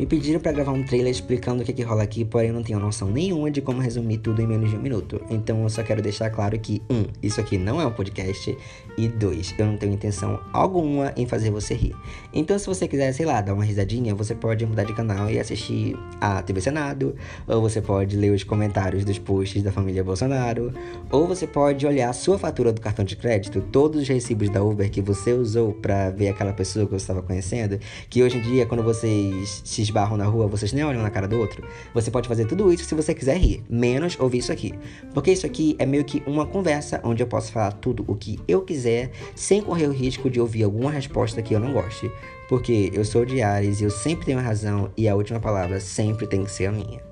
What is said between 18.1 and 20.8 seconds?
ler os comentários dos posts da família Bolsonaro,